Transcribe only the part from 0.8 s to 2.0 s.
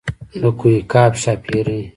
قاف ښاپېرۍ.